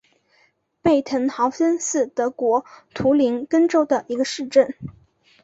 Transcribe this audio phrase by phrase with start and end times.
[0.81, 2.65] 贝滕豪森是德国
[2.95, 4.73] 图林根州的一个市镇。